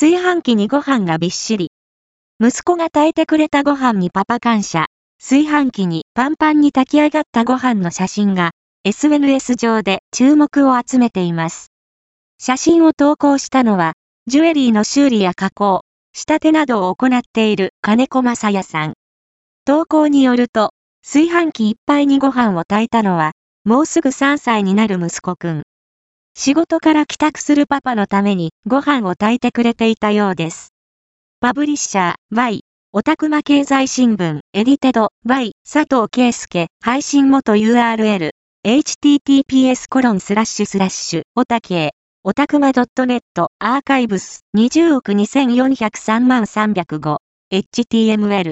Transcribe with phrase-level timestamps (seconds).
[0.00, 1.72] 炊飯器にご飯がびっしり。
[2.42, 4.86] 息子が炊いてくれたご飯にパパ感謝。
[5.22, 8.52] 炊飯器にパンパンに炊き上がったご飯の写真が
[8.84, 11.70] SNS 上で注目を集めています。
[12.38, 13.92] 写真を投稿したのは、
[14.26, 15.82] ジュエリーの修理や加工、
[16.14, 18.94] 仕立てなどを行っている金子正也さん。
[19.66, 20.70] 投稿によると、
[21.04, 23.32] 炊飯器いっぱいにご飯を炊いたのは、
[23.66, 25.62] もうすぐ3歳になる息子くん。
[26.36, 30.72] 仕事から帰宅するパパのためにご飯を炊いてくれていたようです。
[31.40, 32.60] パブリッシャー Y
[32.92, 38.30] オタクマ経済新聞エディテド Y 佐藤圭介配信元 URL
[38.66, 41.92] https コロンスラッシュスラッシュオタケ
[42.24, 43.20] オタクマ .net
[43.58, 47.16] アーカイブス20億2403万305
[47.52, 48.48] HTML